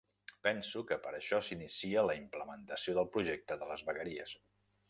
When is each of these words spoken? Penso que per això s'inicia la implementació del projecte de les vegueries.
Penso 0.45 0.81
que 0.91 0.97
per 1.03 1.11
això 1.17 1.41
s'inicia 1.49 2.05
la 2.09 2.17
implementació 2.23 2.97
del 2.99 3.13
projecte 3.19 3.63
de 3.63 3.73
les 3.75 3.89
vegueries. 3.91 4.39